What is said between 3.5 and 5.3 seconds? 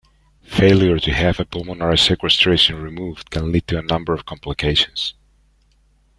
lead to a number of complications.